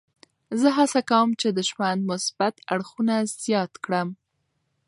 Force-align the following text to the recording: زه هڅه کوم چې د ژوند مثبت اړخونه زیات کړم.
زه 0.59 0.67
هڅه 0.77 1.01
کوم 1.09 1.29
چې 1.41 1.47
د 1.57 1.59
ژوند 1.69 1.99
مثبت 2.11 2.55
اړخونه 2.73 3.15
زیات 3.43 3.73
کړم. 3.85 4.09